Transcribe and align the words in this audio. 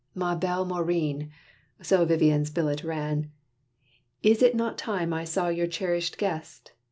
"Ma 0.15 0.33
Belle 0.33 0.65
Maurine:" 0.65 1.29
(so 1.83 2.05
Vivian's 2.05 2.49
billet 2.49 2.83
ran,) 2.83 3.29
"Is 4.23 4.41
it 4.41 4.55
not 4.55 4.75
time 4.75 5.13
I 5.13 5.25
saw 5.25 5.49
your 5.49 5.67
cherished 5.67 6.17
guest? 6.17 6.71